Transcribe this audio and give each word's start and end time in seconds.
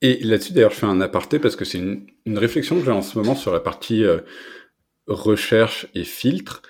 Et 0.00 0.22
là-dessus, 0.22 0.52
d'ailleurs, 0.52 0.70
je 0.70 0.76
fais 0.76 0.86
un 0.86 1.00
aparté 1.00 1.38
parce 1.38 1.56
que 1.56 1.64
c'est 1.64 1.78
une, 1.78 2.06
une, 2.24 2.38
réflexion 2.38 2.78
que 2.78 2.84
j'ai 2.84 2.92
en 2.92 3.02
ce 3.02 3.18
moment 3.18 3.34
sur 3.34 3.52
la 3.52 3.60
partie 3.60 4.04
euh, 4.04 4.20
recherche 5.08 5.88
et 5.94 6.04
filtre. 6.04 6.62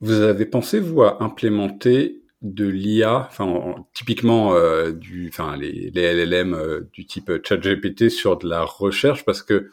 Vous 0.00 0.22
avez 0.22 0.46
pensé, 0.46 0.80
vous, 0.80 1.02
à 1.02 1.22
implémenter 1.22 2.22
de 2.40 2.66
l'IA, 2.66 3.26
enfin, 3.28 3.74
typiquement 3.92 4.54
euh, 4.54 4.92
du, 4.92 5.28
enfin, 5.28 5.56
les, 5.58 5.90
les 5.90 6.14
LLM 6.14 6.54
euh, 6.54 6.88
du 6.94 7.04
type 7.04 7.30
ChatGPT 7.46 8.08
sur 8.08 8.38
de 8.38 8.48
la 8.48 8.62
recherche 8.62 9.26
parce 9.26 9.42
que, 9.42 9.68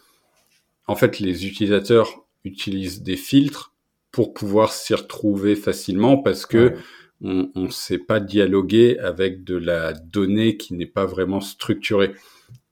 en 0.88 0.96
fait, 0.96 1.20
les 1.20 1.48
utilisateurs 1.48 2.26
utilisent 2.44 3.02
des 3.02 3.16
filtres 3.16 3.74
pour 4.12 4.34
pouvoir 4.34 4.74
s'y 4.74 4.94
retrouver 4.94 5.56
facilement 5.56 6.18
parce 6.18 6.46
que 6.46 6.74
on 7.22 7.50
ne 7.56 7.70
sait 7.70 7.98
pas 7.98 8.20
dialoguer 8.20 9.00
avec 9.00 9.44
de 9.44 9.56
la 9.56 9.94
donnée 9.94 10.56
qui 10.56 10.76
n'est 10.76 10.86
pas 10.86 11.06
vraiment 11.06 11.42
structurée. 11.42 12.14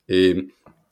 Et 0.10 0.48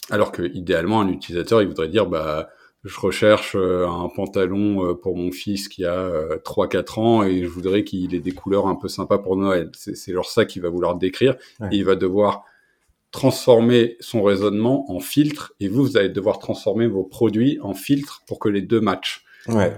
alors 0.09 0.31
que 0.31 0.43
idéalement, 0.53 1.01
un 1.01 1.07
utilisateur, 1.07 1.61
il 1.61 1.67
voudrait 1.67 1.87
dire, 1.87 2.07
bah, 2.07 2.49
je 2.83 2.99
recherche 2.99 3.55
euh, 3.55 3.87
un 3.87 4.09
pantalon 4.09 4.85
euh, 4.85 4.93
pour 4.93 5.15
mon 5.15 5.31
fils 5.31 5.69
qui 5.69 5.85
a 5.85 6.09
3-4 6.43 6.75
euh, 6.75 7.01
ans 7.01 7.23
et 7.23 7.43
je 7.43 7.47
voudrais 7.47 7.83
qu'il 7.83 8.13
ait 8.13 8.19
des 8.19 8.31
couleurs 8.31 8.67
un 8.67 8.75
peu 8.75 8.89
sympas 8.89 9.19
pour 9.19 9.37
Noël. 9.37 9.71
C'est 9.73 10.11
genre 10.11 10.29
ça 10.29 10.45
qu'il 10.45 10.61
va 10.61 10.69
vouloir 10.69 10.95
décrire. 10.95 11.35
Et 11.71 11.77
il 11.77 11.85
va 11.85 11.95
devoir 11.95 12.43
transformer 13.11 13.95
son 13.99 14.23
raisonnement 14.23 14.91
en 14.91 14.99
filtre 14.99 15.53
et 15.59 15.67
vous, 15.67 15.83
vous 15.83 15.97
allez 15.97 16.09
devoir 16.09 16.39
transformer 16.39 16.87
vos 16.87 17.03
produits 17.03 17.59
en 17.61 17.73
filtre 17.73 18.23
pour 18.27 18.39
que 18.39 18.49
les 18.49 18.61
deux 18.61 18.81
matchent. 18.81 19.23
Ouais. 19.47 19.73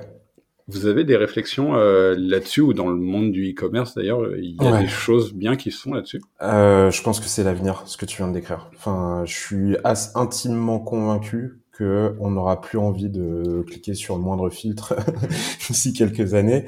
Vous 0.67 0.87
avez 0.87 1.03
des 1.03 1.15
réflexions 1.15 1.75
euh, 1.75 2.15
là-dessus 2.17 2.61
ou 2.61 2.73
dans 2.73 2.89
le 2.89 2.95
monde 2.95 3.31
du 3.31 3.51
e-commerce 3.51 3.93
d'ailleurs, 3.93 4.35
il 4.35 4.55
y 4.59 4.65
a 4.65 4.81
des 4.81 4.87
choses 4.87 5.33
bien 5.33 5.55
qui 5.55 5.71
se 5.71 5.81
font 5.81 5.93
là-dessus? 5.93 6.21
Euh, 6.41 6.89
Je 6.89 7.03
pense 7.03 7.19
que 7.19 7.27
c'est 7.27 7.43
l'avenir, 7.43 7.83
ce 7.85 7.97
que 7.97 8.05
tu 8.05 8.17
viens 8.17 8.27
de 8.27 8.33
décrire. 8.33 8.71
Enfin, 8.75 9.23
je 9.25 9.33
suis 9.33 9.77
intimement 10.15 10.79
convaincu 10.79 11.59
que 11.71 12.15
on 12.19 12.31
n'aura 12.31 12.61
plus 12.61 12.79
envie 12.79 13.09
de 13.09 13.63
cliquer 13.67 13.93
sur 13.93 14.15
le 14.15 14.21
moindre 14.21 14.49
filtre 14.49 14.95
d'ici 15.67 15.93
quelques 15.93 16.33
années. 16.33 16.65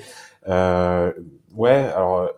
Euh, 0.48 1.12
ouais, 1.56 1.90
alors 1.95 2.20
euh, 2.22 2.30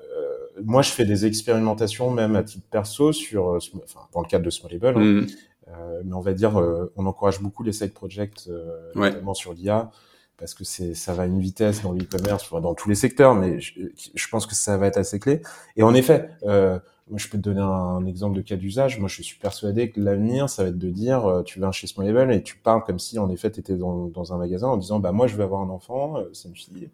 moi 0.63 0.81
je 0.81 0.91
fais 0.91 1.05
des 1.05 1.25
expérimentations 1.25 2.09
même 2.11 2.35
à 2.35 2.43
titre 2.43 2.65
perso 2.69 3.11
sur, 3.11 3.49
euh, 3.49 3.59
enfin, 3.83 4.01
dans 4.13 4.21
le 4.21 4.27
cadre 4.27 4.45
de 4.45 4.49
Smallable. 4.49 4.97
Hein. 4.97 4.99
Mmh. 4.99 5.27
Euh, 5.67 6.01
mais 6.05 6.13
on 6.13 6.21
va 6.21 6.33
dire, 6.33 6.55
on 6.95 7.05
encourage 7.05 7.41
beaucoup 7.41 7.63
les 7.63 7.73
side 7.73 7.93
projects, 7.93 8.49
notamment 8.95 9.35
sur 9.35 9.53
l'IA 9.53 9.91
parce 10.39 10.53
que 10.53 10.63
c'est 10.63 10.95
ça 10.95 11.13
va 11.13 11.23
à 11.23 11.25
une 11.25 11.39
vitesse 11.39 11.83
dans 11.83 11.91
l'e-commerce, 11.91 12.49
dans 12.51 12.73
tous 12.73 12.89
les 12.89 12.95
secteurs, 12.95 13.35
mais 13.35 13.59
je, 13.59 13.73
je, 14.13 14.27
pense 14.29 14.45
que 14.45 14.55
ça 14.55 14.77
va 14.77 14.87
être 14.87 14.97
assez 14.97 15.19
clé. 15.19 15.41
Et 15.75 15.83
en 15.83 15.93
effet, 15.93 16.29
euh, 16.43 16.79
moi 17.09 17.17
je 17.17 17.27
peux 17.27 17.37
te 17.37 17.43
donner 17.43 17.61
un, 17.61 18.05
exemple 18.05 18.35
de 18.37 18.41
cas 18.41 18.55
d'usage. 18.55 18.99
Moi 18.99 19.09
je 19.09 19.21
suis 19.21 19.37
persuadé 19.37 19.91
que 19.91 19.99
l'avenir, 19.99 20.49
ça 20.49 20.63
va 20.63 20.69
être 20.69 20.77
de 20.77 20.89
dire, 20.89 21.25
euh, 21.25 21.43
tu 21.43 21.59
vas 21.59 21.71
chez 21.71 21.87
Small 21.87 22.07
Level 22.07 22.31
et 22.31 22.43
tu 22.43 22.55
parles 22.57 22.83
comme 22.83 22.99
si 22.99 23.19
en 23.19 23.29
effet 23.29 23.51
tu 23.51 23.59
étais 23.59 23.75
dans, 23.75 24.07
dans, 24.07 24.33
un 24.33 24.37
magasin 24.37 24.67
en 24.67 24.77
disant, 24.77 24.99
bah 24.99 25.11
moi 25.11 25.27
je 25.27 25.35
veux 25.35 25.43
avoir 25.43 25.61
un 25.61 25.69
enfant, 25.69 26.17
euh, 26.17 26.29
c'est 26.33 26.47
une 26.47 26.55
fille. 26.55 26.89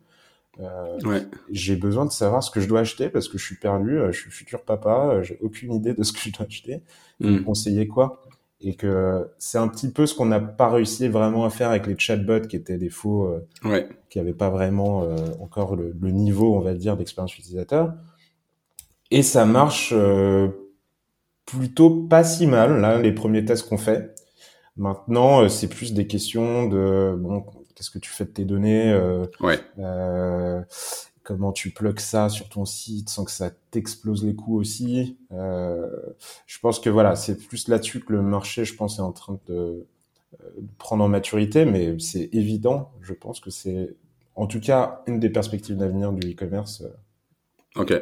Euh, 0.59 0.99
ouais. 1.01 1.27
J'ai 1.51 1.75
besoin 1.75 2.05
de 2.05 2.11
savoir 2.11 2.43
ce 2.43 2.49
que 2.49 2.61
je 2.61 2.67
dois 2.67 2.79
acheter 2.79 3.09
parce 3.09 3.27
que 3.27 3.37
je 3.37 3.45
suis 3.45 3.57
perdu, 3.57 3.97
euh, 3.97 4.11
je 4.11 4.21
suis 4.21 4.31
futur 4.31 4.63
papa, 4.63 5.21
j'ai 5.21 5.37
aucune 5.41 5.73
idée 5.73 5.93
de 5.93 6.03
ce 6.03 6.13
que 6.13 6.19
je 6.19 6.31
dois 6.31 6.45
acheter. 6.45 6.81
Mmh. 7.19 7.43
conseiller 7.43 7.87
quoi? 7.87 8.21
Et 8.61 8.75
que 8.75 9.27
c'est 9.37 9.57
un 9.57 9.67
petit 9.67 9.91
peu 9.91 10.05
ce 10.05 10.15
qu'on 10.15 10.25
n'a 10.25 10.39
pas 10.39 10.69
réussi 10.69 11.07
vraiment 11.07 11.45
à 11.45 11.49
faire 11.49 11.69
avec 11.69 11.87
les 11.87 11.97
chatbots 11.97 12.47
qui 12.47 12.55
étaient 12.55 12.77
des 12.77 12.89
faux, 12.89 13.25
euh, 13.25 13.47
ouais. 13.63 13.87
qui 14.09 14.17
n'avaient 14.17 14.33
pas 14.33 14.49
vraiment 14.49 15.03
euh, 15.03 15.15
encore 15.41 15.75
le, 15.75 15.95
le, 15.99 16.11
niveau, 16.11 16.55
on 16.55 16.61
va 16.61 16.73
dire, 16.73 16.97
d'expérience 16.97 17.37
utilisateur. 17.37 17.93
Et 19.11 19.21
ça 19.21 19.45
marche 19.45 19.91
euh, 19.93 20.47
plutôt 21.45 21.89
pas 21.89 22.23
si 22.23 22.47
mal, 22.47 22.81
là, 22.81 22.99
les 22.99 23.11
premiers 23.11 23.45
tests 23.45 23.67
qu'on 23.67 23.77
fait. 23.77 24.15
Maintenant, 24.77 25.43
euh, 25.43 25.47
c'est 25.47 25.67
plus 25.67 25.93
des 25.93 26.07
questions 26.07 26.67
de, 26.67 27.15
bon, 27.17 27.45
qu'est-ce 27.75 27.91
que 27.91 27.99
tu 27.99 28.09
fais 28.09 28.25
de 28.25 28.31
tes 28.31 28.45
données 28.45 28.91
euh, 28.91 29.25
ouais 29.39 29.59
comment 31.25 31.51
tu 31.51 31.71
plugs 31.71 31.99
ça 31.99 32.29
sur 32.29 32.47
ton 32.47 32.63
site 32.63 33.09
sans 33.09 33.25
que 33.25 33.31
ça 33.31 33.49
t'explose 33.71 34.23
les 34.23 34.35
coûts 34.35 34.57
aussi. 34.57 35.17
Euh, 35.33 35.89
je 36.45 36.59
pense 36.59 36.79
que 36.79 36.89
voilà, 36.89 37.15
c'est 37.15 37.35
plus 37.35 37.67
là-dessus 37.67 37.99
que 37.99 38.13
le 38.13 38.21
marché, 38.21 38.63
je 38.63 38.75
pense, 38.75 38.99
est 38.99 39.01
en 39.01 39.11
train 39.11 39.39
de, 39.47 39.53
euh, 39.53 39.85
de 40.57 40.69
prendre 40.77 41.03
en 41.03 41.09
maturité, 41.09 41.65
mais 41.65 41.97
c'est 41.99 42.29
évident. 42.31 42.91
Je 43.01 43.13
pense 43.13 43.39
que 43.39 43.49
c'est, 43.49 43.95
en 44.35 44.45
tout 44.45 44.59
cas, 44.59 45.01
une 45.07 45.19
des 45.19 45.29
perspectives 45.29 45.75
d'avenir 45.75 46.13
du 46.13 46.31
e-commerce. 46.31 46.83
Euh, 46.83 47.81
ok. 47.81 47.93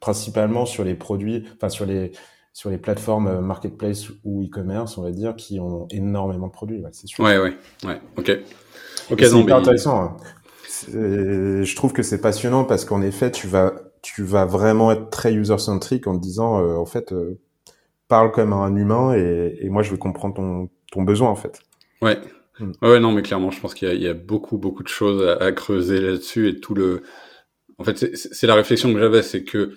Principalement 0.00 0.64
sur 0.64 0.82
les 0.82 0.94
produits, 0.94 1.44
enfin 1.54 1.68
sur 1.68 1.86
les 1.86 2.12
sur 2.54 2.70
les 2.70 2.78
plateformes 2.78 3.40
marketplace 3.40 4.08
ou 4.24 4.42
e-commerce, 4.42 4.96
on 4.96 5.02
va 5.02 5.10
dire, 5.10 5.36
qui 5.36 5.60
ont 5.60 5.86
énormément 5.90 6.46
de 6.46 6.52
produits. 6.52 6.80
Ouais, 6.80 6.88
c'est 6.92 7.06
sûr. 7.06 7.22
Ouais, 7.22 7.36
ouais, 7.36 7.54
ouais. 7.84 8.00
Ok. 8.16 8.32
Ok. 9.10 9.20
C'est 9.20 9.38
hyper 9.38 9.58
intéressant. 9.58 10.02
Hein 10.02 10.16
je 10.92 11.76
trouve 11.76 11.92
que 11.92 12.02
c'est 12.02 12.20
passionnant 12.20 12.64
parce 12.64 12.84
qu'en 12.84 13.02
effet, 13.02 13.30
tu 13.30 13.46
vas, 13.46 13.74
tu 14.02 14.22
vas 14.22 14.44
vraiment 14.44 14.92
être 14.92 15.10
très 15.10 15.32
user-centric 15.34 16.06
en 16.06 16.16
te 16.16 16.22
disant, 16.22 16.60
euh, 16.60 16.76
en 16.76 16.86
fait, 16.86 17.12
euh, 17.12 17.38
parle 18.08 18.30
comme 18.32 18.52
un 18.52 18.74
humain 18.76 19.14
et, 19.14 19.58
et, 19.60 19.68
moi, 19.68 19.82
je 19.82 19.90
veux 19.90 19.96
comprendre 19.96 20.34
ton, 20.34 20.70
ton 20.92 21.02
besoin, 21.02 21.28
en 21.28 21.36
fait. 21.36 21.60
Ouais. 22.02 22.18
Hmm. 22.58 22.72
Ouais, 22.82 23.00
non, 23.00 23.12
mais 23.12 23.22
clairement, 23.22 23.50
je 23.50 23.60
pense 23.60 23.74
qu'il 23.74 23.92
y, 23.92 24.02
y, 24.02 24.08
a 24.08 24.14
beaucoup, 24.14 24.58
beaucoup 24.58 24.82
de 24.82 24.88
choses 24.88 25.22
à, 25.26 25.42
à 25.44 25.52
creuser 25.52 26.00
là-dessus 26.00 26.48
et 26.48 26.60
tout 26.60 26.74
le. 26.74 27.02
En 27.78 27.84
fait, 27.84 28.16
c'est 28.16 28.46
la 28.46 28.54
réflexion 28.54 28.92
que 28.92 28.98
j'avais, 28.98 29.22
c'est 29.22 29.44
que 29.44 29.74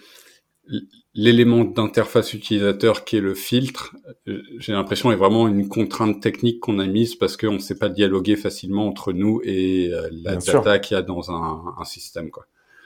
l'élément 1.13 1.63
d'interface 1.63 2.33
utilisateur 2.33 3.03
qui 3.03 3.17
est 3.17 3.21
le 3.21 3.33
filtre, 3.33 3.95
euh, 4.27 4.41
j'ai 4.59 4.73
l'impression 4.73 5.11
est 5.11 5.15
vraiment 5.15 5.47
une 5.47 5.67
contrainte 5.67 6.21
technique 6.21 6.59
qu'on 6.59 6.79
a 6.79 6.85
mise 6.85 7.15
parce 7.15 7.35
qu'on 7.35 7.53
ne 7.53 7.59
sait 7.59 7.77
pas 7.77 7.89
dialoguer 7.89 8.35
facilement 8.35 8.87
entre 8.87 9.11
nous 9.11 9.41
et 9.43 9.89
euh, 9.91 10.07
la 10.11 10.35
data 10.35 10.79
qu'il 10.79 10.95
y 10.95 10.97
a 10.97 11.01
dans 11.01 11.31
un, 11.31 11.75
un 11.77 11.83
système. 11.83 12.29
Quoi. 12.29 12.45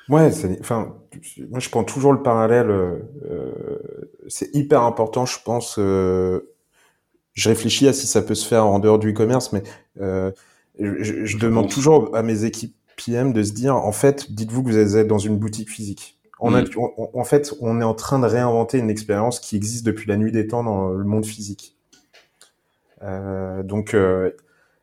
Ouais, 0.09 0.29
enfin, 0.59 0.95
moi 1.49 1.59
je 1.59 1.69
prends 1.69 1.83
toujours 1.83 2.13
le 2.13 2.23
parallèle. 2.23 2.69
Euh, 2.69 3.51
c'est 4.27 4.53
hyper 4.55 4.83
important, 4.83 5.25
je 5.25 5.39
pense. 5.43 5.75
Euh, 5.77 6.53
je 7.33 7.49
réfléchis 7.49 7.87
à 7.87 7.93
si 7.93 8.07
ça 8.07 8.21
peut 8.21 8.35
se 8.35 8.47
faire 8.47 8.65
en 8.65 8.79
dehors 8.79 8.99
du 8.99 9.11
e-commerce, 9.11 9.51
mais 9.53 9.63
je, 9.99 11.25
je 11.25 11.37
demande 11.37 11.69
toujours 11.69 12.15
à 12.15 12.21
mes 12.21 12.45
équipes 12.45 12.75
PM 12.95 13.33
de 13.33 13.43
se 13.43 13.53
dire, 13.53 13.75
en 13.75 13.91
fait, 13.91 14.31
dites-vous 14.31 14.63
que 14.63 14.69
vous 14.69 14.97
êtes 14.97 15.07
dans 15.07 15.17
une 15.17 15.37
boutique 15.37 15.69
physique 15.69 16.19
Mm. 16.41 16.65
en 17.13 17.23
fait, 17.23 17.53
on 17.61 17.79
est 17.79 17.85
en 17.85 17.93
train 17.93 18.19
de 18.19 18.25
réinventer 18.25 18.77
une 18.77 18.89
expérience 18.89 19.39
qui 19.39 19.55
existe 19.55 19.85
depuis 19.85 20.07
la 20.09 20.17
nuit 20.17 20.31
des 20.31 20.47
temps 20.47 20.63
dans 20.63 20.89
le 20.89 21.03
monde 21.03 21.25
physique. 21.25 21.77
Euh, 23.03 23.63
donc, 23.63 23.93
euh, 23.93 24.31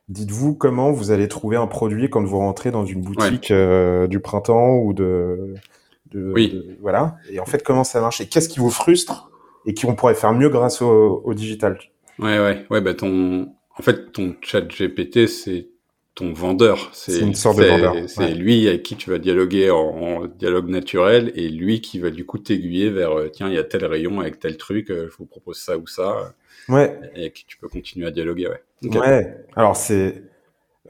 dites-vous 0.08 0.54
comment 0.54 0.90
vous 0.90 1.10
allez 1.10 1.28
trouver 1.28 1.56
un 1.56 1.66
produit 1.66 2.10
quand 2.10 2.24
vous 2.24 2.38
rentrez 2.38 2.70
dans 2.70 2.84
une 2.84 3.02
boutique 3.02 3.50
euh, 3.50 4.06
du 4.06 4.20
printemps 4.20 4.76
ou 4.76 4.92
de, 4.92 5.54
oui. 6.14 6.76
voilà. 6.80 7.16
Et 7.30 7.40
en 7.40 7.46
fait, 7.46 7.62
comment 7.62 7.84
ça 7.84 8.00
marche 8.00 8.20
et 8.20 8.26
qu'est-ce 8.26 8.48
qui 8.48 8.58
vous 8.58 8.70
frustre 8.70 9.30
et 9.66 9.74
qui 9.74 9.86
on 9.86 9.94
pourrait 9.94 10.14
faire 10.14 10.32
mieux 10.32 10.48
grâce 10.48 10.82
au, 10.82 11.22
au 11.24 11.34
digital? 11.34 11.78
Ouais, 12.18 12.38
ouais, 12.38 12.66
ouais. 12.70 12.80
Bah 12.80 12.94
ton, 12.94 13.52
en 13.78 13.82
fait, 13.82 14.12
ton 14.12 14.34
chat 14.42 14.62
GPT, 14.62 15.26
c'est 15.26 15.68
ton 16.20 16.32
vendeur. 16.32 16.90
C'est 16.92 17.20
une 17.20 17.34
sorte 17.34 17.58
de 17.58 17.64
vendeur. 17.64 17.94
C'est 18.06 18.34
lui 18.34 18.68
avec 18.68 18.82
qui 18.82 18.96
tu 18.96 19.10
vas 19.10 19.18
dialoguer 19.18 19.70
en, 19.70 20.26
dialogue 20.26 20.68
naturel 20.68 21.32
et 21.34 21.48
lui 21.48 21.80
qui 21.80 21.98
va 21.98 22.10
du 22.10 22.24
coup 22.24 22.38
t'aiguiller 22.38 22.90
vers 22.90 23.12
euh, 23.12 23.28
tiens 23.28 23.48
il 23.48 23.54
y 23.54 23.58
a 23.58 23.64
tel 23.64 23.84
rayon 23.84 24.20
avec 24.20 24.38
tel 24.38 24.56
truc, 24.56 24.90
euh, 24.90 25.08
je 25.10 25.16
vous 25.16 25.26
propose 25.26 25.58
ça 25.58 25.78
ou 25.78 25.86
ça. 25.86 26.34
Ouais. 26.68 26.98
Et 27.14 27.20
avec 27.20 27.34
qui 27.34 27.44
tu 27.46 27.56
peux 27.56 27.68
continuer 27.68 28.06
à 28.06 28.10
dialoguer. 28.10 28.48
Ouais. 28.48 28.98
Ouais. 28.98 29.44
Alors 29.56 29.76
c'est 29.76 30.22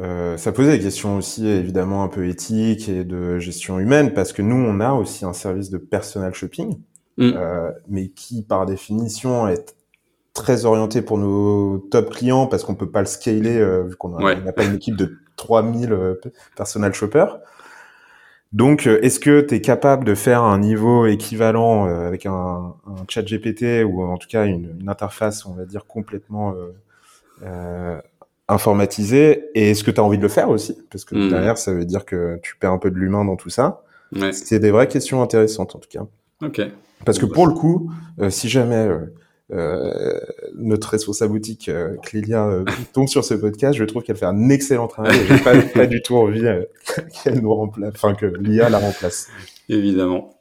euh, 0.00 0.36
ça 0.36 0.52
posait 0.52 0.78
des 0.78 0.82
questions 0.82 1.16
aussi 1.16 1.47
évidemment 1.47 2.02
un 2.02 2.08
peu 2.08 2.26
éthiques 2.26 2.88
et 2.88 3.04
de 3.04 3.38
gestion 3.38 3.78
humaine 3.78 4.14
parce 4.14 4.32
que 4.32 4.41
nous 4.41 4.56
on 4.56 4.80
a 4.80 4.92
aussi 4.92 5.24
un 5.24 5.32
service 5.32 5.68
de 5.68 5.78
personal 5.78 6.32
shopping, 6.34 6.78
mm. 7.18 7.32
euh, 7.36 7.70
mais 7.88 8.08
qui 8.08 8.42
par 8.42 8.66
définition 8.66 9.47
est 9.48 9.76
très 10.34 10.64
orienté 10.64 11.02
pour 11.02 11.18
nos 11.18 11.78
top 11.91 12.10
clients 12.10 12.47
parce 12.47 12.65
qu'on 12.65 12.74
peut 12.74 12.91
pas 12.91 13.00
le 13.00 13.06
scaler 13.06 13.59
euh, 13.59 13.84
vu 13.84 13.97
qu'on 13.97 14.10
n'a 14.10 14.53
pas 14.53 14.65
une 14.65 14.74
équipe 14.74 14.97
de 14.97 15.18
3000 15.41 15.92
euh, 15.92 16.15
personal 16.56 16.94
shoppers. 16.94 17.38
Donc, 18.53 18.86
euh, 18.86 19.00
est-ce 19.03 19.21
que 19.21 19.41
tu 19.41 19.54
es 19.54 19.60
capable 19.60 20.04
de 20.04 20.15
faire 20.15 20.42
un 20.42 20.59
niveau 20.59 21.06
équivalent 21.06 21.86
avec 21.86 22.27
un, 22.27 22.74
un, 22.86 23.04
chat 23.09 23.22
GPT 23.22 23.84
ou 23.84 24.03
en 24.03 24.18
tout 24.18 24.28
cas 24.28 24.44
une, 24.44 24.77
une 24.80 24.88
interface, 24.88 25.47
on 25.47 25.54
va 25.54 25.65
dire, 25.65 25.86
complètement 25.86 26.54
euh, 27.44 28.00
informatisée? 28.48 29.44
Et 29.54 29.71
est-ce 29.71 29.84
que 29.84 29.91
tu 29.91 30.00
as 30.00 30.04
envie 30.04 30.18
de 30.18 30.22
le 30.22 30.28
faire 30.28 30.50
aussi? 30.50 30.76
Parce 30.91 31.04
que 31.04 31.15
hmm. 31.15 31.30
derrière, 31.30 31.59
ça 31.59 31.72
veut 31.72 31.84
dire 31.84 32.04
que 32.04 32.38
tu 32.42 32.56
perds 32.56 32.72
un 32.72 32.78
peu 32.78 32.91
de 32.91 32.97
l'humain 32.97 33.24
dans 33.24 33.36
tout 33.36 33.50
ça. 33.50 33.83
Ouais. 34.12 34.33
C'est 34.33 34.59
des 34.59 34.72
vraies 34.72 34.88
questions 34.88 35.22
intéressantes 35.22 35.76
en 35.76 35.78
tout 35.78 35.88
cas. 35.88 36.04
Ok. 36.44 36.60
Parce 37.04 37.18
que 37.18 37.26
pour 37.26 37.47
le 37.47 37.54
coup, 37.54 37.91
si 38.28 38.48
jamais 38.48 38.88
euh, 39.52 40.20
notre 40.54 40.88
responsable 40.91 41.32
boutique 41.32 41.68
euh, 41.68 41.97
Clélia 42.02 42.47
euh, 42.47 42.64
tombe 42.92 43.08
sur 43.08 43.24
ce 43.24 43.34
podcast, 43.34 43.76
je 43.76 43.84
trouve 43.84 44.02
qu'elle 44.02 44.16
fait 44.16 44.26
un 44.26 44.48
excellent 44.48 44.86
travail. 44.86 45.18
J'ai 45.28 45.38
pas, 45.38 45.60
pas 45.60 45.86
du 45.86 46.02
tout 46.02 46.16
envie 46.16 46.47
euh, 46.47 46.64
qu'elle 47.22 47.41
nous 47.41 47.54
remplace, 47.54 47.92
enfin 47.94 48.14
que 48.14 48.26
l'IA 48.26 48.68
la 48.68 48.78
remplace. 48.78 49.28
Évidemment. 49.68 50.34